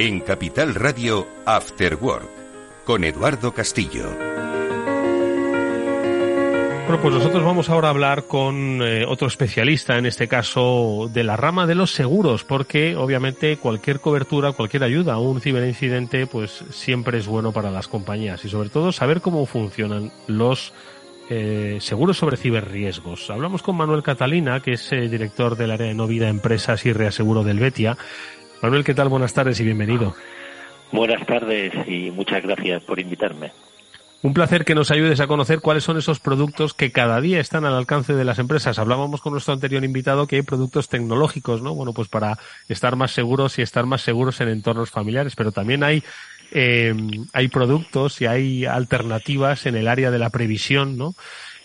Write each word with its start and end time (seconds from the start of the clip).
En 0.00 0.20
Capital 0.20 0.76
Radio, 0.76 1.26
After 1.44 1.96
Work, 1.96 2.30
con 2.84 3.02
Eduardo 3.02 3.52
Castillo. 3.52 4.08
Bueno, 6.86 7.02
pues 7.02 7.14
nosotros 7.14 7.42
vamos 7.44 7.68
ahora 7.68 7.88
a 7.88 7.90
hablar 7.90 8.28
con 8.28 8.80
eh, 8.80 9.04
otro 9.04 9.26
especialista, 9.26 9.98
en 9.98 10.06
este 10.06 10.28
caso 10.28 11.10
de 11.12 11.24
la 11.24 11.36
rama 11.36 11.66
de 11.66 11.74
los 11.74 11.90
seguros, 11.90 12.44
porque 12.44 12.94
obviamente 12.94 13.56
cualquier 13.56 13.98
cobertura, 13.98 14.52
cualquier 14.52 14.84
ayuda 14.84 15.14
a 15.14 15.18
un 15.18 15.40
ciberincidente, 15.40 16.28
pues 16.28 16.64
siempre 16.70 17.18
es 17.18 17.26
bueno 17.26 17.50
para 17.50 17.72
las 17.72 17.88
compañías 17.88 18.44
y 18.44 18.48
sobre 18.48 18.68
todo 18.68 18.92
saber 18.92 19.20
cómo 19.20 19.46
funcionan 19.46 20.12
los 20.28 20.72
eh, 21.28 21.76
seguros 21.80 22.16
sobre 22.16 22.38
ciberriesgos. 22.38 23.28
Hablamos 23.28 23.62
con 23.62 23.76
Manuel 23.76 24.02
Catalina, 24.02 24.60
que 24.60 24.72
es 24.72 24.92
eh, 24.92 25.08
director 25.08 25.56
del 25.56 25.72
área 25.72 25.88
de 25.88 25.94
no 25.94 26.06
vida 26.06 26.28
empresas 26.28 26.86
y 26.86 26.92
reaseguro 26.94 27.44
del 27.44 27.58
Betia. 27.58 27.98
Manuel, 28.62 28.84
¿qué 28.84 28.94
tal? 28.94 29.08
Buenas 29.08 29.34
tardes 29.34 29.60
y 29.60 29.64
bienvenido. 29.64 30.14
Buenas 30.90 31.24
tardes 31.26 31.72
y 31.86 32.10
muchas 32.10 32.42
gracias 32.42 32.82
por 32.82 32.98
invitarme. 32.98 33.52
Un 34.20 34.34
placer 34.34 34.64
que 34.64 34.74
nos 34.74 34.90
ayudes 34.90 35.20
a 35.20 35.28
conocer 35.28 35.60
cuáles 35.60 35.84
son 35.84 35.96
esos 35.96 36.18
productos 36.18 36.74
que 36.74 36.90
cada 36.90 37.20
día 37.20 37.38
están 37.38 37.64
al 37.64 37.74
alcance 37.74 38.14
de 38.14 38.24
las 38.24 38.40
empresas. 38.40 38.80
Hablábamos 38.80 39.20
con 39.20 39.32
nuestro 39.32 39.54
anterior 39.54 39.84
invitado 39.84 40.26
que 40.26 40.36
hay 40.36 40.42
productos 40.42 40.88
tecnológicos, 40.88 41.62
¿no? 41.62 41.72
Bueno, 41.74 41.92
pues 41.92 42.08
para 42.08 42.36
estar 42.68 42.96
más 42.96 43.12
seguros 43.12 43.58
y 43.60 43.62
estar 43.62 43.86
más 43.86 44.02
seguros 44.02 44.40
en 44.40 44.48
entornos 44.48 44.90
familiares, 44.90 45.36
pero 45.36 45.52
también 45.52 45.84
hay 45.84 46.02
eh, 46.50 46.94
hay 47.32 47.48
productos 47.48 48.20
y 48.20 48.26
hay 48.26 48.64
alternativas 48.64 49.66
en 49.66 49.76
el 49.76 49.86
área 49.86 50.10
de 50.10 50.18
la 50.18 50.30
previsión, 50.30 50.96
¿no? 50.96 51.14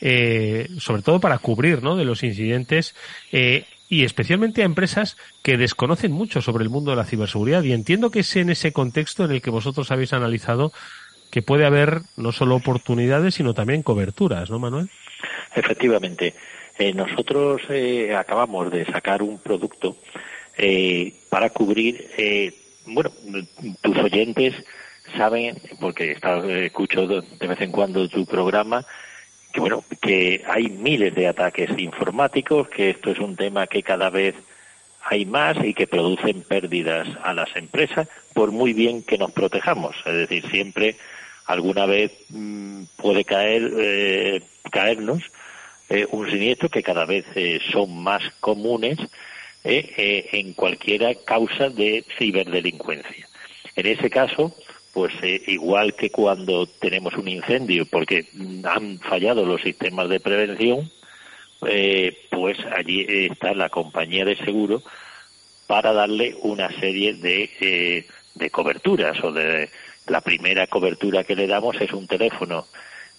Eh, 0.01 0.69
sobre 0.79 1.01
todo 1.01 1.19
para 1.19 1.37
cubrir, 1.39 1.81
¿no? 1.81 1.95
De 1.95 2.05
los 2.05 2.23
incidentes. 2.23 2.93
Eh, 3.31 3.65
y 3.93 4.05
especialmente 4.05 4.63
a 4.63 4.65
empresas 4.65 5.17
que 5.43 5.55
desconocen 5.55 6.11
mucho 6.11 6.41
sobre 6.41 6.63
el 6.63 6.71
mundo 6.71 6.89
de 6.89 6.97
la 6.97 7.05
ciberseguridad. 7.05 7.61
Y 7.61 7.73
entiendo 7.73 8.09
que 8.09 8.21
es 8.21 8.35
en 8.35 8.49
ese 8.49 8.73
contexto 8.73 9.23
en 9.23 9.31
el 9.31 9.41
que 9.43 9.51
vosotros 9.51 9.91
habéis 9.91 10.13
analizado 10.13 10.71
que 11.29 11.43
puede 11.43 11.67
haber 11.67 12.01
no 12.17 12.31
solo 12.31 12.55
oportunidades, 12.55 13.35
sino 13.35 13.53
también 13.53 13.83
coberturas, 13.83 14.49
¿no, 14.49 14.57
Manuel? 14.57 14.89
Efectivamente. 15.55 16.33
Eh, 16.79 16.91
nosotros 16.91 17.61
eh, 17.69 18.15
acabamos 18.15 18.71
de 18.71 18.83
sacar 18.85 19.21
un 19.21 19.37
producto 19.37 19.97
eh, 20.57 21.13
para 21.29 21.51
cubrir, 21.51 22.09
bueno, 22.87 23.11
tus 23.81 23.97
oyentes 23.97 24.55
saben, 25.15 25.55
porque 25.79 26.17
escucho 26.65 27.05
de 27.05 27.47
vez 27.47 27.61
en 27.61 27.71
cuando 27.71 28.09
tu 28.09 28.25
programa, 28.25 28.83
que 29.53 29.59
bueno, 29.59 29.83
que 30.01 30.43
hay 30.47 30.67
miles 30.69 31.13
de 31.13 31.27
ataques 31.27 31.69
informáticos, 31.77 32.67
que 32.69 32.89
esto 32.89 33.11
es 33.11 33.19
un 33.19 33.35
tema 33.35 33.67
que 33.67 33.83
cada 33.83 34.09
vez 34.09 34.35
hay 35.03 35.25
más 35.25 35.63
y 35.63 35.75
que 35.75 35.85
producen 35.85 36.41
pérdidas 36.41 37.07
a 37.23 37.33
las 37.33 37.55
empresas, 37.55 38.07
por 38.33 38.51
muy 38.51 38.73
bien 38.73 39.03
que 39.03 39.17
nos 39.17 39.31
protejamos. 39.31 39.95
Es 40.05 40.13
decir, 40.13 40.49
siempre 40.49 40.95
alguna 41.45 41.85
vez 41.85 42.11
mm, 42.29 42.83
puede 42.97 43.25
caer, 43.25 43.71
eh, 43.77 44.41
caernos 44.71 45.21
eh, 45.89 46.07
un 46.11 46.29
siniestro 46.31 46.69
que 46.69 46.81
cada 46.81 47.05
vez 47.05 47.25
eh, 47.35 47.59
son 47.71 48.01
más 48.01 48.23
comunes 48.39 48.97
en 49.65 50.53
cualquiera 50.55 51.13
causa 51.25 51.69
de 51.69 52.03
ciberdelincuencia. 52.17 53.25
En 53.77 53.85
ese 53.85 54.09
caso, 54.09 54.53
pues 54.93 55.11
eh, 55.23 55.41
igual 55.47 55.95
que 55.95 56.11
cuando 56.11 56.67
tenemos 56.67 57.15
un 57.15 57.27
incendio 57.27 57.85
porque 57.85 58.27
han 58.63 58.99
fallado 58.99 59.43
los 59.45 59.61
sistemas 59.61 60.07
de 60.07 60.19
prevención, 60.19 60.89
eh, 61.67 62.15
pues 62.29 62.57
allí 62.75 63.05
está 63.09 63.53
la 63.55 63.69
compañía 63.69 64.23
de 64.23 64.37
seguro 64.37 64.83
para 65.65 65.93
darle 65.93 66.35
una 66.43 66.69
serie 66.79 67.15
de, 67.15 67.49
eh, 67.59 68.05
de 68.35 68.49
coberturas 68.51 69.21
o 69.23 69.31
de 69.31 69.69
la 70.05 70.21
primera 70.21 70.67
cobertura 70.67 71.23
que 71.23 71.35
le 71.35 71.47
damos 71.47 71.79
es 71.81 71.91
un 71.91 72.07
teléfono 72.07 72.67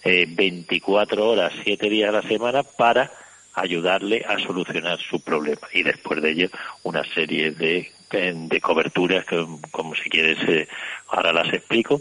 24 0.05 1.27
horas, 1.27 1.51
7 1.63 1.89
días 1.89 2.09
a 2.09 2.21
la 2.21 2.21
semana 2.21 2.61
para 2.61 3.11
ayudarle 3.55 4.25
a 4.27 4.37
solucionar 4.39 4.99
su 4.99 5.21
problema 5.23 5.67
y 5.73 5.83
después 5.83 6.21
de 6.21 6.31
ello 6.31 6.49
una 6.83 7.03
serie 7.13 7.51
de 7.51 7.91
de 8.11 8.61
coberturas, 8.61 9.25
que, 9.25 9.45
como 9.71 9.93
si 9.95 10.09
quieres, 10.09 10.37
eh, 10.47 10.67
ahora 11.09 11.33
las 11.33 11.51
explico, 11.53 11.99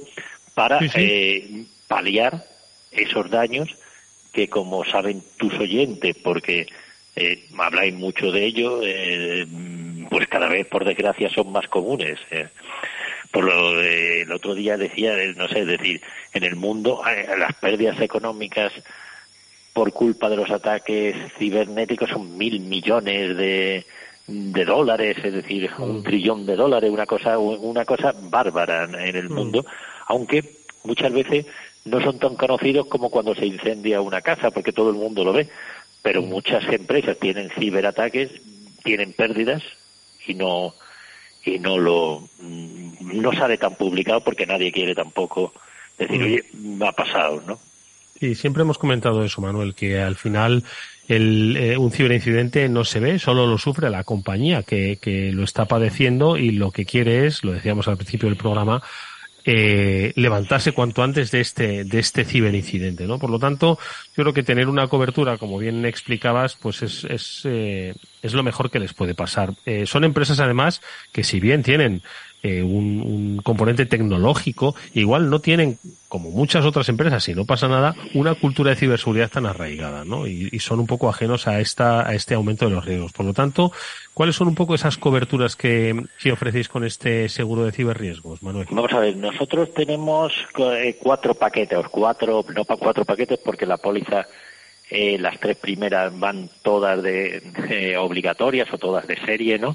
para 0.54 0.78
Eh, 0.94 1.64
paliar 1.88 2.44
esos 2.92 3.28
daños 3.30 3.76
que, 4.32 4.48
como 4.48 4.84
saben 4.84 5.22
tus 5.38 5.52
oyentes, 5.54 6.16
porque 6.22 6.66
eh, 7.16 7.48
habláis 7.58 7.94
mucho 7.94 8.30
de 8.30 8.44
ello, 8.44 8.80
eh, 8.82 9.46
pues 10.10 10.28
cada 10.28 10.48
vez, 10.48 10.66
por 10.68 10.84
desgracia, 10.84 11.28
son 11.30 11.50
más 11.50 11.66
comunes. 11.68 12.18
Eh. 12.30 12.48
Por 13.32 13.44
lo 13.44 13.80
el 13.80 14.30
otro 14.30 14.54
día 14.54 14.76
decía, 14.76 15.16
no 15.34 15.48
sé, 15.48 15.64
decir, 15.64 16.00
en 16.32 16.44
el 16.44 16.54
mundo 16.54 17.02
las 17.36 17.54
pérdidas 17.54 18.00
económicas 18.00 18.72
por 19.74 19.92
culpa 19.92 20.30
de 20.30 20.36
los 20.36 20.50
ataques 20.50 21.16
cibernéticos 21.36 22.08
son 22.08 22.38
mil 22.38 22.60
millones 22.60 23.36
de, 23.36 23.84
de 24.26 24.64
dólares, 24.64 25.16
es 25.22 25.32
decir, 25.32 25.68
un 25.78 25.98
mm. 25.98 26.02
trillón 26.04 26.46
de 26.46 26.56
dólares, 26.56 26.90
una 26.90 27.06
cosa, 27.06 27.38
una 27.38 27.84
cosa 27.84 28.14
bárbara 28.30 28.84
en 28.84 29.16
el 29.16 29.28
mm. 29.28 29.34
mundo, 29.34 29.66
aunque 30.06 30.58
muchas 30.84 31.12
veces 31.12 31.46
no 31.84 32.00
son 32.00 32.18
tan 32.18 32.36
conocidos 32.36 32.86
como 32.86 33.10
cuando 33.10 33.34
se 33.34 33.46
incendia 33.46 34.00
una 34.00 34.22
casa, 34.22 34.52
porque 34.52 34.72
todo 34.72 34.90
el 34.90 34.96
mundo 34.96 35.24
lo 35.24 35.32
ve, 35.32 35.48
pero 36.02 36.22
mm. 36.22 36.26
muchas 36.26 36.64
empresas 36.72 37.18
tienen 37.18 37.50
ciberataques, 37.50 38.30
tienen 38.84 39.12
pérdidas 39.12 39.62
y 40.26 40.34
no 40.34 40.72
y 41.44 41.58
no 41.58 41.78
lo 41.78 42.22
no 42.38 43.32
sale 43.32 43.58
tan 43.58 43.74
publicado 43.74 44.22
porque 44.22 44.46
nadie 44.46 44.72
quiere 44.72 44.94
tampoco 44.94 45.52
decir, 45.98 46.22
oye, 46.22 46.44
me 46.54 46.88
ha 46.88 46.92
pasado, 46.92 47.42
¿no? 47.46 47.58
Sí, 48.24 48.34
siempre 48.34 48.62
hemos 48.62 48.78
comentado 48.78 49.22
eso, 49.22 49.42
Manuel, 49.42 49.74
que 49.74 50.00
al 50.00 50.16
final 50.16 50.64
eh, 51.08 51.76
un 51.78 51.90
ciberincidente 51.90 52.70
no 52.70 52.82
se 52.82 52.98
ve, 52.98 53.18
solo 53.18 53.46
lo 53.46 53.58
sufre 53.58 53.90
la 53.90 54.02
compañía 54.02 54.62
que, 54.62 54.96
que 54.98 55.30
lo 55.30 55.44
está 55.44 55.66
padeciendo 55.66 56.38
y 56.38 56.52
lo 56.52 56.70
que 56.70 56.86
quiere 56.86 57.26
es, 57.26 57.44
lo 57.44 57.52
decíamos 57.52 57.86
al 57.86 57.98
principio 57.98 58.30
del 58.30 58.38
programa, 58.38 58.82
eh, 59.44 60.14
levantarse 60.16 60.72
cuanto 60.72 61.02
antes 61.02 61.32
de 61.32 61.40
este, 61.42 61.84
de 61.84 61.98
este 61.98 62.24
ciberincidente, 62.24 63.06
¿no? 63.06 63.18
Por 63.18 63.28
lo 63.28 63.38
tanto, 63.38 63.78
yo 64.16 64.24
creo 64.24 64.32
que 64.32 64.42
tener 64.42 64.70
una 64.70 64.88
cobertura, 64.88 65.36
como 65.36 65.58
bien 65.58 65.84
explicabas, 65.84 66.56
pues 66.56 66.80
es, 66.80 67.04
es, 67.04 67.42
eh, 67.44 67.94
es 68.22 68.32
lo 68.32 68.42
mejor 68.42 68.70
que 68.70 68.80
les 68.80 68.94
puede 68.94 69.14
pasar. 69.14 69.52
Son 69.84 70.02
empresas, 70.02 70.40
además, 70.40 70.80
que 71.12 71.24
si 71.24 71.40
bien 71.40 71.62
tienen 71.62 72.00
eh, 72.44 72.62
un, 72.62 73.00
un, 73.00 73.40
componente 73.42 73.86
tecnológico, 73.86 74.76
igual 74.92 75.30
no 75.30 75.38
tienen, 75.38 75.78
como 76.08 76.30
muchas 76.30 76.66
otras 76.66 76.90
empresas, 76.90 77.24
si 77.24 77.34
no 77.34 77.46
pasa 77.46 77.68
nada, 77.68 77.96
una 78.12 78.34
cultura 78.34 78.68
de 78.68 78.76
ciberseguridad 78.76 79.30
tan 79.30 79.46
arraigada, 79.46 80.04
¿no? 80.04 80.26
Y, 80.26 80.50
y, 80.52 80.58
son 80.58 80.78
un 80.78 80.86
poco 80.86 81.08
ajenos 81.08 81.48
a 81.48 81.60
esta, 81.60 82.06
a 82.06 82.14
este 82.14 82.34
aumento 82.34 82.66
de 82.66 82.72
los 82.72 82.84
riesgos. 82.84 83.12
Por 83.12 83.24
lo 83.24 83.32
tanto, 83.32 83.72
¿cuáles 84.12 84.36
son 84.36 84.48
un 84.48 84.54
poco 84.54 84.74
esas 84.74 84.98
coberturas 84.98 85.56
que, 85.56 85.98
que 86.22 86.32
ofrecéis 86.32 86.68
con 86.68 86.84
este 86.84 87.30
seguro 87.30 87.64
de 87.64 87.72
ciberriesgos, 87.72 88.42
Manuel? 88.42 88.66
Vamos 88.70 88.92
a 88.92 89.00
ver, 89.00 89.16
nosotros 89.16 89.72
tenemos 89.72 90.34
eh, 90.58 90.98
cuatro 91.00 91.32
paquetes, 91.34 91.88
cuatro, 91.90 92.44
no 92.54 92.66
cuatro 92.66 93.06
paquetes 93.06 93.38
porque 93.42 93.64
la 93.64 93.78
póliza 93.78 94.26
eh, 94.90 95.16
las 95.18 95.40
tres 95.40 95.56
primeras 95.56 96.16
van 96.18 96.50
todas 96.62 97.02
de, 97.02 97.42
eh, 97.70 97.96
obligatorias 97.96 98.70
o 98.70 98.76
todas 98.76 99.06
de 99.06 99.16
serie, 99.16 99.58
¿no? 99.58 99.74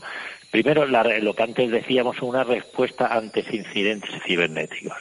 Primero, 0.52 0.86
lo 0.86 1.36
que 1.36 1.44
antes 1.44 1.70
decíamos, 1.70 2.22
una 2.22 2.44
respuesta 2.44 3.08
ante 3.08 3.42
incidentes 3.52 4.12
cibernéticos, 4.26 4.98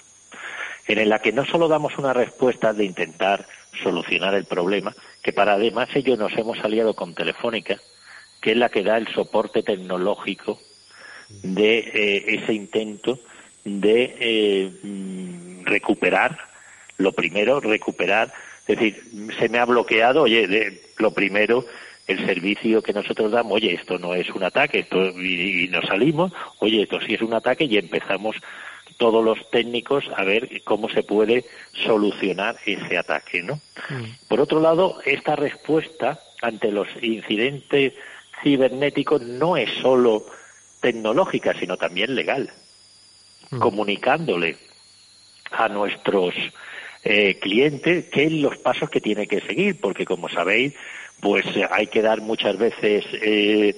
en 0.87 1.09
la 1.09 1.21
que 1.21 1.33
no 1.33 1.47
solo 1.47 1.69
damos 1.69 1.97
una 1.99 2.13
respuesta 2.13 2.73
de 2.73 2.85
intentar 2.85 3.47
solucionar 3.83 4.35
el 4.35 4.45
problema, 4.45 4.95
que 5.23 5.33
para 5.33 5.55
además 5.55 5.89
ello 5.95 6.17
nos 6.17 6.33
hemos 6.37 6.59
aliado 6.63 6.95
con 6.95 7.15
Telefónica, 7.15 7.79
que 8.41 8.53
es 8.53 8.57
la 8.57 8.69
que 8.69 8.83
da 8.83 8.99
el 8.99 9.09
soporte 9.09 9.63
tecnológico 9.63 10.59
de 11.29 11.79
eh, 11.79 12.25
ese 12.43 12.53
intento 12.53 13.19
de 13.65 14.17
eh, 14.21 14.71
mm, 14.83 15.65
recuperar, 15.65 16.39
lo 16.99 17.13
primero, 17.13 17.61
recuperar, 17.61 18.33
es 18.67 18.79
decir, 18.79 19.03
se 19.39 19.49
me 19.49 19.59
ha 19.59 19.65
bloqueado, 19.65 20.23
oye, 20.23 20.47
de, 20.47 20.83
lo 20.99 21.13
primero, 21.13 21.65
el 22.09 22.27
servicio 22.27 22.83
que 22.83 22.93
nosotros 22.93 23.31
damos, 23.31 23.53
oye, 23.53 23.75
esto 23.75 23.99
no 23.99 24.15
es 24.15 24.29
un 24.31 24.43
ataque, 24.43 24.81
esto, 24.81 25.11
y, 25.21 25.65
y 25.65 25.69
nos 25.69 25.85
salimos, 25.87 26.33
oye, 26.59 26.83
esto 26.83 26.99
sí 27.01 27.15
es 27.15 27.23
un 27.23 27.35
ataque 27.35 27.65
y 27.65 27.77
empezamos 27.77 28.37
todos 28.97 29.25
los 29.25 29.39
técnicos 29.51 30.05
a 30.17 30.25
ver 30.25 30.63
cómo 30.65 30.89
se 30.89 31.03
puede 31.03 31.45
solucionar 31.85 32.57
ese 32.67 32.99
ataque, 32.99 33.43
¿no? 33.43 33.61
Mm. 33.89 34.05
Por 34.27 34.41
otro 34.41 34.61
lado, 34.61 34.99
esta 35.05 35.37
respuesta 35.37 36.19
ante 36.43 36.73
los 36.73 36.89
incidentes 37.01 37.95
cibernéticos 38.43 39.23
no 39.23 39.57
es 39.57 39.71
solo 39.81 40.25
tecnológica, 40.81 41.55
sino 41.59 41.77
también 41.77 42.15
legal, 42.15 42.51
mm. 43.51 43.59
comunicándole 43.59 44.57
a 45.51 45.69
nuestros 45.69 46.35
eh, 47.05 47.39
clientes 47.41 48.07
qué 48.11 48.29
son 48.29 48.43
los 48.43 48.59
pasos 48.59 48.91
que 48.91 49.01
tiene 49.01 49.27
que 49.27 49.41
seguir, 49.41 49.81
porque 49.81 50.05
como 50.05 50.29
sabéis, 50.29 50.75
pues 51.21 51.45
eh, 51.57 51.67
hay 51.71 51.87
que 51.89 52.03
dar 52.03 52.21
muchas 52.21 52.57
veces 52.57 53.05
eh, 53.13 53.77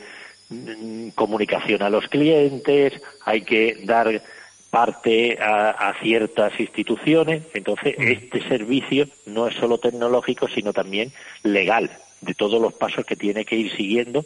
comunicación 1.15 1.83
a 1.83 1.91
los 1.91 2.09
clientes, 2.09 3.01
hay 3.25 3.43
que 3.43 3.79
dar 3.85 4.23
parte 4.71 5.39
a, 5.41 5.95
ciertas 6.01 6.59
instituciones. 6.59 7.43
Entonces, 7.55 7.97
mm. 7.99 8.03
este 8.03 8.49
servicio 8.49 9.09
no 9.27 9.49
es 9.49 9.55
solo 9.57 9.79
tecnológico, 9.79 10.49
sino 10.49 10.73
también 10.73 11.13
legal, 11.43 11.91
de 12.21 12.35
todos 12.35 12.61
los 12.61 12.75
pasos 12.75 13.05
que 13.05 13.17
tiene 13.17 13.45
que 13.45 13.57
ir 13.57 13.75
siguiendo 13.75 14.25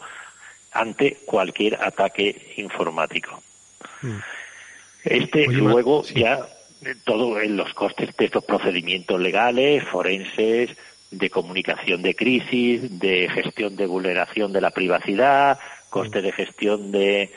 ante 0.73 1.19
cualquier 1.25 1.77
ataque 1.83 2.55
informático. 2.57 3.43
Mm. 4.03 4.19
Este 5.05 5.47
luego 5.49 6.03
ya 6.05 6.47
todo 7.05 7.41
en 7.41 7.57
los 7.57 7.73
costes 7.75 8.15
de 8.17 8.25
estos 8.27 8.45
procedimientos 8.45 9.21
legales, 9.21 9.85
forenses, 9.85 10.77
de 11.19 11.31
comunicación 11.31 12.03
de 12.03 12.15
crisis, 12.15 12.99
de 12.99 13.29
gestión 13.29 13.77
de 13.77 13.87
vulneración 13.87 14.53
de 14.53 14.61
la 14.61 14.71
privacidad, 14.71 15.59
coste 15.91 16.23
de 16.23 16.33
gestión 16.33 16.93
de 16.93 17.31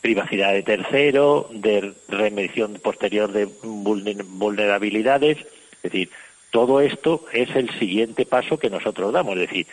privacidad 0.00 0.52
de 0.52 0.62
tercero, 0.62 1.48
de 1.50 1.92
remediación 2.08 2.74
posterior 2.74 3.32
de 3.32 3.48
vulnerabilidades. 3.62 5.38
Es 5.38 5.82
decir, 5.82 6.10
todo 6.50 6.80
esto 6.80 7.24
es 7.32 7.54
el 7.56 7.68
siguiente 7.78 8.24
paso 8.24 8.58
que 8.58 8.70
nosotros 8.70 9.12
damos. 9.12 9.34
Es 9.34 9.48
decir, 9.48 9.66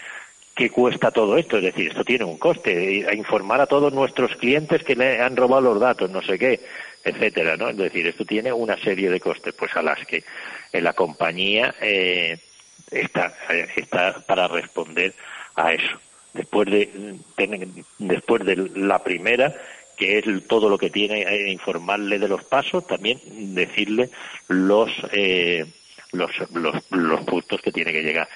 ¿qué 0.55 0.69
cuesta 0.69 1.11
todo 1.11 1.37
esto? 1.37 1.57
Es 1.57 1.63
decir, 1.63 1.89
esto 1.89 2.03
tiene 2.03 2.25
un 2.25 2.37
coste. 2.37 3.05
A 3.07 3.13
informar 3.13 3.61
a 3.61 3.67
todos 3.67 3.93
nuestros 3.93 4.35
clientes 4.37 4.83
que 4.83 4.95
le 4.95 5.21
han 5.21 5.35
robado 5.35 5.61
los 5.61 5.79
datos, 5.79 6.09
no 6.09 6.21
sé 6.21 6.39
qué, 6.39 6.59
etcétera, 7.03 7.57
¿no? 7.57 7.69
Es 7.69 7.77
decir, 7.77 8.07
esto 8.07 8.25
tiene 8.25 8.51
una 8.51 8.77
serie 8.77 9.09
de 9.09 9.19
costes, 9.19 9.53
pues 9.53 9.75
a 9.75 9.81
las 9.81 10.05
que 10.05 10.23
la 10.73 10.93
compañía 10.93 11.75
eh, 11.81 12.37
está, 12.91 13.33
eh, 13.49 13.67
para 14.25 14.47
responder 14.47 15.13
a 15.55 15.73
eso. 15.73 15.99
Después 16.33 16.69
de, 16.69 17.15
después 17.99 18.43
de 18.43 18.55
la 18.75 19.03
primera, 19.03 19.53
que 19.97 20.17
es 20.17 20.47
todo 20.47 20.69
lo 20.69 20.77
que 20.77 20.89
tiene 20.89 21.25
que 21.25 21.51
informarle 21.51 22.19
de 22.19 22.27
los 22.27 22.43
pasos, 22.43 22.87
también 22.87 23.19
decirle 23.53 24.09
los, 24.47 24.89
eh, 25.11 25.65
los, 26.11 26.31
los, 26.89 27.23
puntos 27.25 27.61
que 27.61 27.71
tiene 27.71 27.91
que 27.91 28.01
llegar. 28.01 28.27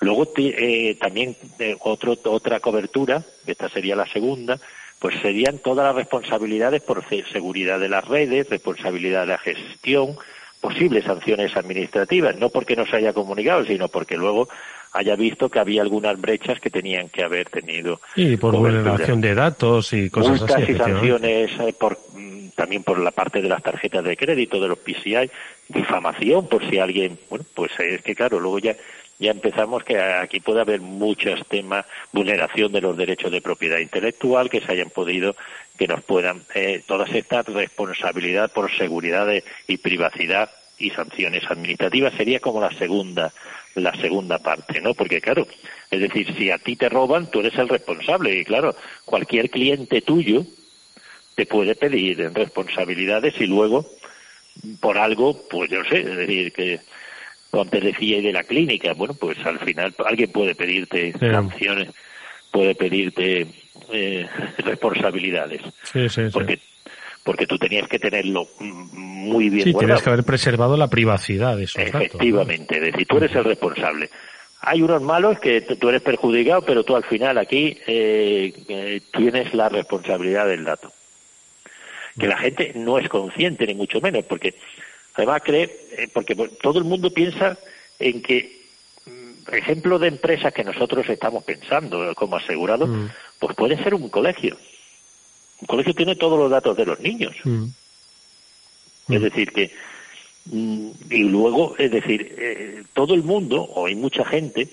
Luego 0.00 0.32
eh, 0.36 0.96
también 1.00 1.36
eh, 1.58 1.76
otro, 1.80 2.16
otra 2.24 2.60
cobertura, 2.60 3.22
esta 3.46 3.68
sería 3.68 3.96
la 3.96 4.06
segunda, 4.06 4.58
pues 4.98 5.16
serían 5.20 5.58
todas 5.58 5.86
las 5.86 5.96
responsabilidades 5.96 6.82
por 6.82 7.04
seguridad 7.08 7.80
de 7.80 7.88
las 7.88 8.06
redes, 8.06 8.48
responsabilidad 8.48 9.22
de 9.22 9.26
la 9.26 9.38
gestión, 9.38 10.16
posibles 10.60 11.04
sanciones 11.04 11.56
administrativas, 11.56 12.36
no 12.36 12.50
porque 12.50 12.76
no 12.76 12.86
se 12.86 12.96
haya 12.96 13.12
comunicado, 13.12 13.64
sino 13.64 13.88
porque 13.88 14.16
luego 14.16 14.48
haya 14.92 15.16
visto 15.16 15.48
que 15.48 15.58
había 15.58 15.82
algunas 15.82 16.20
brechas 16.20 16.60
que 16.60 16.70
tenían 16.70 17.08
que 17.08 17.22
haber 17.22 17.48
tenido. 17.48 18.00
Y 18.16 18.36
por 18.36 18.56
vulneración 18.56 19.20
de 19.20 19.34
datos 19.34 19.92
y 19.92 20.10
cosas 20.10 20.40
Multas 20.40 20.68
y 20.68 20.76
sanciones 20.76 21.50
eh, 21.60 21.74
por, 21.78 21.98
mm, 22.14 22.50
también 22.56 22.82
por 22.82 22.98
la 22.98 23.10
parte 23.10 23.40
de 23.40 23.48
las 23.48 23.62
tarjetas 23.62 24.04
de 24.04 24.16
crédito, 24.16 24.60
de 24.60 24.68
los 24.68 24.78
PCI, 24.78 25.30
difamación, 25.68 26.48
por 26.48 26.68
si 26.68 26.78
alguien, 26.78 27.18
bueno, 27.28 27.44
pues 27.54 27.70
es 27.78 28.02
que 28.02 28.14
claro, 28.14 28.40
luego 28.40 28.58
ya 28.58 28.76
ya 29.20 29.30
empezamos 29.30 29.84
que 29.84 30.00
aquí 30.00 30.40
puede 30.40 30.62
haber 30.62 30.80
muchos 30.80 31.46
temas, 31.46 31.84
vulneración 32.10 32.72
de 32.72 32.80
los 32.80 32.96
derechos 32.96 33.30
de 33.30 33.42
propiedad 33.42 33.78
intelectual 33.78 34.48
que 34.48 34.62
se 34.62 34.72
hayan 34.72 34.88
podido, 34.88 35.36
que 35.80 35.88
nos 35.88 36.04
puedan, 36.04 36.42
eh, 36.54 36.82
todas 36.86 37.10
estas 37.14 37.46
responsabilidades 37.46 38.50
por 38.50 38.70
seguridad 38.70 39.26
y 39.66 39.78
privacidad 39.78 40.50
y 40.76 40.90
sanciones 40.90 41.42
administrativas 41.48 42.12
sería 42.18 42.38
como 42.38 42.60
la 42.60 42.70
segunda 42.72 43.32
la 43.74 43.94
segunda 43.94 44.38
parte, 44.40 44.82
¿no? 44.82 44.92
Porque 44.92 45.22
claro, 45.22 45.46
es 45.90 46.00
decir, 46.02 46.34
si 46.36 46.50
a 46.50 46.58
ti 46.58 46.76
te 46.76 46.90
roban, 46.90 47.30
tú 47.30 47.40
eres 47.40 47.54
el 47.54 47.70
responsable 47.70 48.36
y 48.36 48.44
claro, 48.44 48.76
cualquier 49.06 49.48
cliente 49.48 50.02
tuyo 50.02 50.44
te 51.34 51.46
puede 51.46 51.74
pedir 51.74 52.30
responsabilidades 52.34 53.40
y 53.40 53.46
luego 53.46 53.86
por 54.80 54.98
algo, 54.98 55.48
pues 55.48 55.70
yo 55.70 55.82
sé, 55.84 56.00
es 56.00 56.14
decir, 56.14 56.52
que 56.52 56.80
antes 57.52 57.82
decía 57.82 58.20
de 58.20 58.32
la 58.34 58.44
clínica, 58.44 58.92
bueno, 58.92 59.14
pues 59.14 59.38
al 59.46 59.58
final 59.60 59.94
alguien 60.04 60.30
puede 60.30 60.54
pedirte 60.54 61.12
sanciones, 61.18 61.88
puede 62.50 62.74
pedirte 62.74 63.46
eh, 63.92 64.26
responsabilidades. 64.58 65.62
Sí, 65.84 66.08
sí, 66.08 66.22
porque 66.32 66.58
porque 67.24 67.46
tú 67.46 67.58
tenías 67.58 67.86
que 67.86 67.98
tenerlo 67.98 68.48
muy 68.58 69.50
bien 69.50 69.64
sí, 69.64 69.74
tienes 69.74 70.02
que 70.02 70.08
haber 70.10 70.24
preservado 70.24 70.76
la 70.76 70.88
privacidad 70.88 71.56
de 71.56 71.64
esos 71.64 71.82
Efectivamente, 71.82 72.76
es 72.76 72.82
decir, 72.92 73.06
tú 73.06 73.18
eres 73.18 73.34
el 73.34 73.44
responsable. 73.44 74.08
Hay 74.62 74.82
unos 74.82 75.02
malos 75.02 75.38
que 75.38 75.60
tú 75.60 75.88
eres 75.88 76.02
perjudicado, 76.02 76.62
pero 76.62 76.84
tú 76.84 76.96
al 76.96 77.04
final 77.04 77.38
aquí 77.38 77.78
eh, 77.86 78.52
eh, 78.68 79.00
tienes 79.12 79.54
la 79.54 79.68
responsabilidad 79.68 80.46
del 80.46 80.64
dato. 80.64 80.92
Que 82.18 82.26
la 82.26 82.36
gente 82.36 82.72
no 82.74 82.98
es 82.98 83.08
consciente, 83.08 83.66
ni 83.66 83.74
mucho 83.74 84.00
menos, 84.00 84.24
porque 84.24 84.54
además 85.14 85.42
cree, 85.44 85.70
eh, 85.96 86.08
porque 86.12 86.34
todo 86.60 86.78
el 86.78 86.84
mundo 86.84 87.10
piensa 87.12 87.56
en 87.98 88.20
que 88.22 88.59
ejemplo 89.54 89.98
de 89.98 90.08
empresas 90.08 90.52
que 90.52 90.64
nosotros 90.64 91.08
estamos 91.08 91.44
pensando 91.44 92.14
como 92.14 92.36
asegurado, 92.36 92.86
mm. 92.86 93.10
pues 93.38 93.56
puede 93.56 93.82
ser 93.82 93.94
un 93.94 94.08
colegio. 94.08 94.56
Un 95.60 95.66
colegio 95.66 95.94
tiene 95.94 96.16
todos 96.16 96.38
los 96.38 96.50
datos 96.50 96.76
de 96.76 96.86
los 96.86 97.00
niños. 97.00 97.34
Mm. 97.44 97.66
Es 99.08 99.22
decir, 99.22 99.52
que. 99.52 99.70
Mm, 100.46 100.90
y 101.10 101.22
luego, 101.24 101.76
es 101.76 101.90
decir, 101.90 102.34
eh, 102.38 102.82
todo 102.94 103.14
el 103.14 103.22
mundo, 103.22 103.62
o 103.62 103.86
hay 103.86 103.94
mucha 103.94 104.24
gente, 104.24 104.68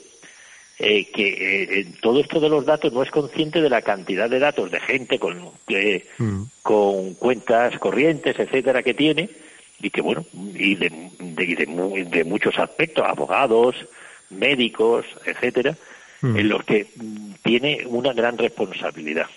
eh, 0.79 1.09
que 1.11 1.79
eh, 1.79 1.87
todo 2.01 2.19
esto 2.19 2.39
de 2.39 2.49
los 2.49 2.65
datos 2.65 2.93
no 2.93 3.03
es 3.03 3.11
consciente 3.11 3.61
de 3.61 3.69
la 3.69 3.81
cantidad 3.81 4.29
de 4.29 4.39
datos 4.39 4.71
de 4.71 4.79
gente 4.79 5.19
con, 5.19 5.39
mm. 5.39 6.41
con 6.61 7.15
cuentas 7.15 7.77
corrientes, 7.79 8.37
etcétera, 8.39 8.83
que 8.83 8.93
tiene, 8.93 9.29
y 9.81 9.89
que, 9.89 10.01
bueno, 10.01 10.25
y 10.53 10.75
de, 10.75 11.11
de, 11.19 12.05
de 12.09 12.23
muchos 12.23 12.57
aspectos, 12.57 13.05
abogados, 13.05 13.75
médicos, 14.29 15.05
etcétera, 15.25 15.75
en 16.21 16.49
los 16.49 16.63
que 16.63 16.87
tiene 17.43 17.83
una 17.85 18.13
gran 18.13 18.37
responsabilidad. 18.37 19.27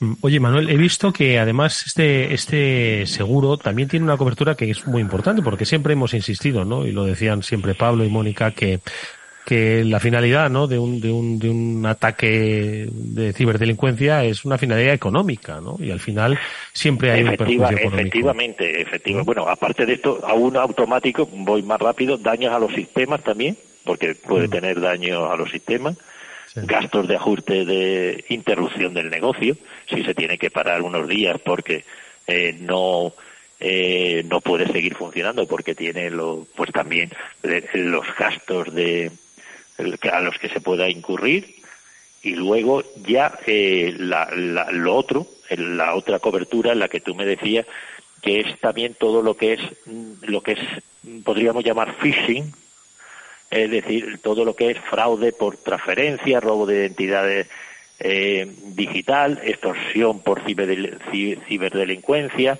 Mm, 0.00 0.14
oye, 0.20 0.40
Manuel, 0.40 0.70
he 0.70 0.76
visto 0.76 1.12
que 1.12 1.38
además 1.38 1.84
este, 1.86 2.32
este 2.32 3.06
seguro 3.06 3.56
también 3.56 3.88
tiene 3.88 4.04
una 4.04 4.16
cobertura 4.16 4.54
que 4.54 4.70
es 4.70 4.86
muy 4.86 5.02
importante, 5.02 5.42
porque 5.42 5.66
siempre 5.66 5.92
hemos 5.92 6.14
insistido, 6.14 6.64
¿no? 6.64 6.86
Y 6.86 6.92
lo 6.92 7.04
decían 7.04 7.42
siempre 7.42 7.74
Pablo 7.74 8.04
y 8.04 8.08
Mónica, 8.08 8.52
que, 8.52 8.80
que 9.44 9.84
la 9.84 10.00
finalidad, 10.00 10.48
¿no? 10.48 10.66
De 10.66 10.78
un, 10.78 11.00
de 11.00 11.10
un, 11.10 11.38
de 11.38 11.50
un 11.50 11.84
ataque 11.84 12.88
de 12.90 13.32
ciberdelincuencia 13.32 14.24
es 14.24 14.44
una 14.44 14.56
finalidad 14.56 14.94
económica, 14.94 15.60
¿no? 15.60 15.76
Y 15.78 15.90
al 15.90 16.00
final 16.00 16.38
siempre 16.72 17.10
hay 17.10 17.24
un 17.24 17.36
perjuicio. 17.36 17.68
Efectivamente, 17.68 18.80
efectivamente. 18.80 19.26
Bueno, 19.26 19.48
aparte 19.48 19.84
de 19.84 19.94
esto, 19.94 20.20
a 20.24 20.32
un 20.34 20.56
automático, 20.56 21.26
voy 21.26 21.62
más 21.62 21.80
rápido, 21.80 22.16
daños 22.16 22.52
a 22.52 22.58
los 22.58 22.72
sistemas 22.72 23.22
también, 23.22 23.56
porque 23.84 24.14
puede 24.14 24.48
mm. 24.48 24.50
tener 24.50 24.80
daños 24.80 25.30
a 25.30 25.36
los 25.36 25.50
sistemas 25.50 25.96
gastos 26.54 27.08
de 27.08 27.16
ajuste 27.16 27.64
de 27.64 28.24
interrupción 28.28 28.94
del 28.94 29.10
negocio, 29.10 29.56
si 29.88 30.04
se 30.04 30.14
tiene 30.14 30.38
que 30.38 30.50
parar 30.50 30.82
unos 30.82 31.08
días 31.08 31.40
porque 31.42 31.84
eh, 32.26 32.56
no 32.60 33.14
eh, 33.60 34.24
no 34.28 34.40
puede 34.40 34.66
seguir 34.70 34.94
funcionando 34.94 35.46
porque 35.46 35.74
tiene 35.74 36.10
lo, 36.10 36.46
pues 36.56 36.72
también 36.72 37.10
los 37.74 38.06
gastos 38.16 38.74
de 38.74 39.10
a 40.12 40.20
los 40.20 40.38
que 40.38 40.48
se 40.48 40.60
pueda 40.60 40.88
incurrir 40.90 41.56
y 42.22 42.34
luego 42.34 42.82
ya 43.06 43.38
eh, 43.46 43.94
la, 43.96 44.28
lo 44.32 44.94
otro 44.94 45.26
la 45.50 45.94
otra 45.94 46.18
cobertura 46.18 46.72
en 46.72 46.80
la 46.80 46.88
que 46.88 47.00
tú 47.00 47.14
me 47.14 47.24
decías 47.24 47.66
que 48.20 48.40
es 48.40 48.58
también 48.60 48.94
todo 48.94 49.22
lo 49.22 49.36
que 49.36 49.54
es 49.54 49.60
lo 50.22 50.42
que 50.42 50.52
es 50.52 50.60
podríamos 51.24 51.64
llamar 51.64 51.94
phishing 52.00 52.52
es 53.52 53.70
decir, 53.70 54.18
todo 54.22 54.46
lo 54.46 54.56
que 54.56 54.70
es 54.70 54.78
fraude 54.78 55.32
por 55.32 55.58
transferencia, 55.58 56.40
robo 56.40 56.64
de 56.64 56.76
identidades 56.76 57.48
eh, 58.00 58.50
digital, 58.68 59.38
extorsión 59.44 60.20
por 60.20 60.40
ciberdelincuencia, 60.40 62.58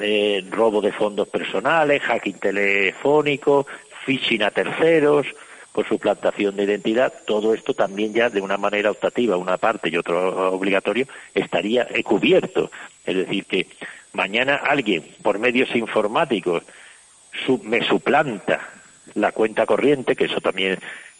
eh, 0.00 0.44
robo 0.50 0.80
de 0.80 0.90
fondos 0.90 1.28
personales, 1.28 2.02
hacking 2.02 2.40
telefónico, 2.40 3.64
phishing 4.04 4.42
a 4.42 4.50
terceros, 4.50 5.28
por 5.70 5.86
suplantación 5.86 6.56
de 6.56 6.64
identidad, 6.64 7.12
todo 7.24 7.54
esto 7.54 7.72
también 7.72 8.12
ya 8.12 8.28
de 8.28 8.40
una 8.40 8.56
manera 8.56 8.90
optativa, 8.90 9.36
una 9.36 9.56
parte 9.56 9.88
y 9.88 9.96
otro 9.96 10.52
obligatorio, 10.52 11.06
estaría 11.32 11.86
cubierto. 12.02 12.72
Es 13.06 13.16
decir, 13.16 13.46
que 13.46 13.68
mañana 14.12 14.56
alguien, 14.56 15.04
por 15.22 15.38
medios 15.38 15.72
informáticos, 15.76 16.64
me 17.62 17.86
suplanta 17.86 18.81
la 19.14 19.32
cuenta 19.32 19.66
corriente, 19.66 20.16
que 20.16 20.26
eso 20.26 20.40
también 20.40 20.78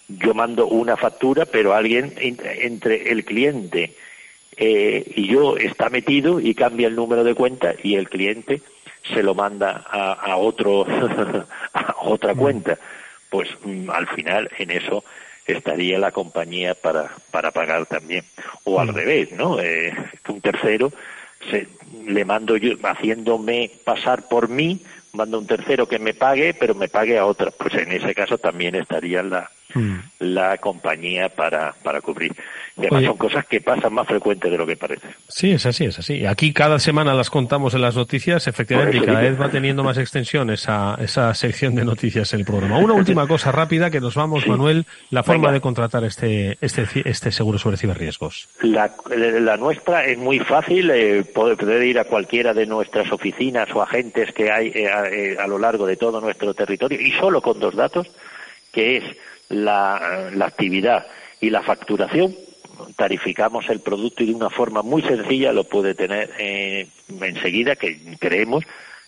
yo 0.09 0.35
mando 0.35 0.67
una 0.67 0.97
factura, 0.97 1.47
pero 1.47 1.75
alguien 1.75 2.15
entre 2.19 3.11
el 3.11 3.25
cliente 3.25 3.95
eh, 4.57 5.05
y 5.17 5.29
yo 5.29 5.57
está 5.57 5.89
metido 5.89 6.41
y 6.41 6.55
cambia 6.55 6.89
el 6.89 6.97
número 6.97 7.25
de 7.25 7.35
cuenta 7.35 7.75
y 7.83 7.95
el 7.95 8.09
cliente 8.09 8.61
se 9.13 9.23
lo 9.23 9.35
manda 9.35 9.85
a, 9.91 10.37
otro 10.37 10.87
a 11.73 11.97
otra 12.03 12.35
cuenta. 12.35 12.79
Pues 13.31 13.49
mm, 13.65 13.91
al 13.91 14.07
final 14.09 14.51
en 14.59 14.71
eso 14.71 15.05
estaría 15.47 15.99
la 15.99 16.13
compañía 16.13 16.75
para, 16.75 17.11
para 17.31 17.51
pagar 17.51 17.87
también. 17.87 18.25
O 18.65 18.79
al 18.79 18.89
revés, 18.89 19.33
¿no? 19.33 19.61
Eh, 19.61 19.93
un 20.29 20.41
tercero 20.41 20.93
se, 21.51 21.67
le 22.07 22.25
mando 22.25 22.57
yo, 22.57 22.75
haciéndome 22.83 23.71
pasar 23.85 24.29
por 24.29 24.49
mí, 24.49 24.81
mando 25.13 25.39
un 25.39 25.47
tercero 25.47 25.87
que 25.87 25.99
me 25.99 26.15
pague, 26.15 26.55
pero 26.55 26.75
me 26.75 26.89
pague 26.89 27.19
a 27.19 27.27
otra. 27.27 27.51
Pues 27.51 27.75
en 27.75 27.93
ese 27.93 28.15
caso 28.15 28.39
también 28.39 28.75
estaría 28.75 29.23
la, 29.23 29.51
mm. 29.75 29.99
la 30.21 30.59
compañía 30.59 31.29
para, 31.29 31.75
para 31.83 32.01
cubrir. 32.01 32.33
Y 32.77 32.87
además 32.87 33.05
son 33.05 33.17
cosas 33.19 33.47
que 33.47 33.61
pasan 33.61 33.93
más 33.93 34.07
frecuentes 34.07 34.51
de 34.51 34.57
lo 34.57 34.67
que 34.67 34.77
parece. 34.77 35.07
Sí, 35.29 35.51
es 35.51 35.67
así, 35.67 35.85
es 35.85 35.99
así. 35.99 36.25
Aquí 36.25 36.55
cada 36.55 36.79
semana 36.79 37.13
las 37.13 37.29
contamos 37.29 37.75
en 37.75 37.83
las 37.83 37.97
noticias, 37.97 38.49
efectivamente, 38.49 38.97
y 38.97 39.01
cada 39.03 39.21
vez 39.21 39.39
va 39.39 39.51
teniendo 39.51 39.85
más 39.85 39.99
extensión 39.99 40.49
esa, 40.49 40.97
esa 40.99 41.35
sección 41.35 41.75
de 41.75 41.85
noticias 41.85 42.33
en 42.33 42.41
el 42.41 42.47
programa. 42.47 42.79
Una 42.79 42.95
última 42.95 43.27
cosa 43.27 43.53
rápida 43.53 43.91
que 43.91 44.01
nos 44.01 44.15
vamos, 44.15 44.47
Manuel, 44.47 44.87
la 45.11 45.23
forma 45.23 45.53
de 45.53 45.61
contratar 45.61 46.05
este, 46.05 46.57
este, 46.63 46.87
este 47.05 47.31
seguro 47.31 47.59
sobre 47.59 47.77
ciberriesgos. 47.77 48.49
La, 48.63 48.91
la 49.11 49.57
nuestra 49.59 50.07
es 50.07 50.17
muy 50.17 50.39
fácil, 50.39 50.91
eh, 50.91 51.25
poder, 51.25 51.83
ir 51.83 51.99
a 51.99 52.05
cualquiera 52.05 52.55
de 52.55 52.67
nuestras 52.67 53.13
oficinas 53.13 53.69
o 53.75 53.83
agentes 53.83 54.33
que 54.33 54.51
hay 54.51 54.69
eh, 54.69 54.91
eh, 55.11 55.37
a, 55.39 55.47
lo 55.47 55.59
largo 55.59 55.87
de 55.87 55.97
todo 55.97 56.21
nuestro 56.21 56.55
territorio 56.55 57.01
y 57.01 57.13
solo 57.13 57.43
con 57.43 57.61
dos 57.61 57.75
datos, 57.75 58.09
que 58.73 58.97
es 58.97 59.05
la, 59.49 60.31
la 60.35 60.47
actividad 60.47 61.07
y 61.41 61.51
la 61.51 61.63
facturación 61.63 62.35
tarificamos 62.97 63.69
el 63.69 63.81
producto 63.81 64.23
y 64.23 64.27
de 64.27 64.35
una 64.35 64.51
forma 64.51 64.83
muy 64.83 65.03
sencilla 65.03 65.53
lo 65.53 65.65
puede 65.65 65.95
tener 65.95 66.31
eh, 66.39 66.89
enseguida, 67.21 67.77
que 67.77 68.17
creemos 68.19 68.65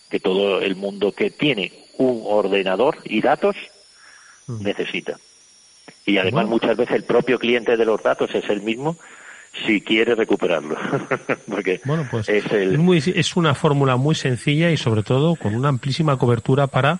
que 0.09 0.19
todo 0.19 0.61
el 0.61 0.75
mundo 0.75 1.11
que 1.11 1.31
tiene 1.31 1.71
un 1.97 2.23
ordenador 2.25 2.97
y 3.03 3.21
datos 3.21 3.55
mm. 4.47 4.63
necesita. 4.63 5.17
Y 6.05 6.17
además 6.17 6.47
muchas 6.47 6.77
veces 6.77 6.95
el 6.95 7.03
propio 7.03 7.39
cliente 7.39 7.77
de 7.77 7.85
los 7.85 8.01
datos 8.01 8.33
es 8.33 8.47
el 8.49 8.61
mismo 8.61 8.97
si 9.65 9.81
quiere 9.81 10.15
recuperarlo. 10.15 10.77
Porque 11.49 11.81
bueno, 11.85 12.07
pues 12.11 12.29
es, 12.29 12.45
es, 12.51 13.35
una 13.35 13.55
fórmula 13.55 13.95
muy 13.95 14.13
sencilla 14.13 14.69
y 14.69 14.77
sobre 14.77 15.03
todo 15.03 15.35
con 15.35 15.55
una 15.55 15.69
amplísima 15.69 16.17
cobertura 16.17 16.67
para 16.67 16.99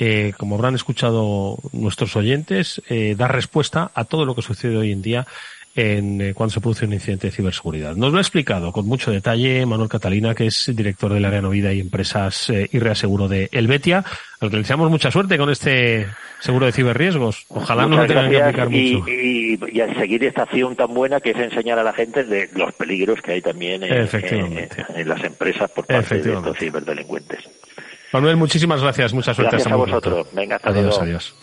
eh, 0.00 0.32
como 0.36 0.56
habrán 0.56 0.74
escuchado 0.74 1.58
nuestros 1.72 2.16
oyentes, 2.16 2.82
eh, 2.88 3.14
dar 3.16 3.32
respuesta 3.32 3.92
a 3.94 4.04
todo 4.04 4.24
lo 4.24 4.34
que 4.34 4.42
sucede 4.42 4.76
hoy 4.76 4.90
en 4.90 5.02
día 5.02 5.26
en, 5.74 6.20
eh, 6.20 6.34
cuando 6.34 6.52
se 6.52 6.60
produce 6.60 6.84
un 6.84 6.92
incidente 6.92 7.28
de 7.28 7.32
ciberseguridad. 7.32 7.94
Nos 7.94 8.12
lo 8.12 8.18
ha 8.18 8.20
explicado 8.20 8.72
con 8.72 8.86
mucho 8.86 9.10
detalle 9.10 9.64
Manuel 9.66 9.88
Catalina, 9.88 10.34
que 10.34 10.46
es 10.46 10.70
director 10.74 11.12
del 11.12 11.24
área 11.24 11.40
Novida 11.40 11.72
y 11.72 11.80
Empresas 11.80 12.50
eh, 12.50 12.68
y 12.72 12.78
Reaseguro 12.78 13.28
de 13.28 13.48
Elvetia, 13.52 14.04
al 14.40 14.50
que 14.50 14.56
le 14.56 14.62
deseamos 14.62 14.90
mucha 14.90 15.10
suerte 15.10 15.38
con 15.38 15.50
este 15.50 16.06
seguro 16.40 16.66
de 16.66 16.72
ciberriesgos. 16.72 17.46
Ojalá 17.48 17.86
no 17.86 17.98
lo 17.98 18.06
tengan 18.06 18.30
que 18.30 18.42
aplicar 18.42 18.68
mucho. 18.68 19.08
Y, 19.08 19.80
a 19.80 19.94
seguir 19.94 20.24
esta 20.24 20.42
acción 20.42 20.74
tan 20.74 20.92
buena 20.92 21.20
que 21.20 21.30
es 21.30 21.38
enseñar 21.38 21.78
a 21.78 21.84
la 21.84 21.92
gente 21.92 22.24
de 22.24 22.48
los 22.54 22.72
peligros 22.72 23.20
que 23.22 23.32
hay 23.32 23.42
también 23.42 23.82
en, 23.82 23.92
en, 23.92 25.08
las 25.08 25.24
empresas 25.24 25.70
por 25.70 25.86
parte 25.86 26.20
de 26.20 26.34
estos 26.34 26.58
ciberdelincuentes. 26.58 27.48
Manuel, 28.12 28.36
muchísimas 28.36 28.80
gracias. 28.82 29.12
Mucha 29.12 29.34
suerte. 29.34 29.56
Gracias 29.56 29.72
a 29.72 29.76
vosotros. 29.76 30.26
Venga, 30.32 30.56
hasta 30.56 30.70
adiós. 30.70 30.98
adiós. 30.98 31.34